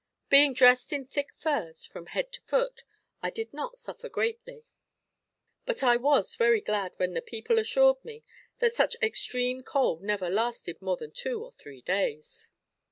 Being 0.29 0.55
dressed 0.55 0.91
in 0.91 1.05
thick 1.05 1.31
furs 1.31 1.85
from 1.85 2.07
head 2.07 2.31
to 2.33 2.41
foot, 2.41 2.83
I 3.21 3.29
did 3.29 3.53
not 3.53 3.77
suffer 3.77 4.09
greatly; 4.09 4.65
but 5.67 5.83
I 5.83 5.95
was 5.95 6.33
very 6.33 6.59
glad 6.59 6.93
when 6.97 7.13
the 7.13 7.21
people 7.21 7.59
assured 7.59 8.03
me 8.03 8.23
that 8.57 8.73
such 8.73 8.95
extreme 9.03 9.61
cold 9.61 10.01
never 10.01 10.27
lasted 10.27 10.81
more 10.81 10.97
than 10.97 11.11
two 11.11 11.43
or 11.43 11.51
three 11.51 11.83
days. 11.83 12.49